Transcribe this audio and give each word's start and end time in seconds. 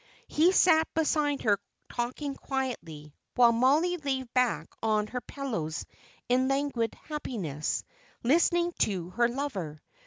He 0.27 0.51
sat 0.51 0.87
beside 0.95 1.43
her 1.43 1.59
talking 1.93 2.33
quietly, 2.33 3.13
while 3.35 3.51
Mollie 3.51 3.97
lay 3.97 4.23
back 4.23 4.67
on 4.81 5.05
her 5.05 5.21
pillows 5.21 5.85
in 6.27 6.47
languid 6.47 6.95
happiness, 7.07 7.83
listening 8.23 8.73
to 8.79 9.11
her 9.11 9.27
lover. 9.29 9.79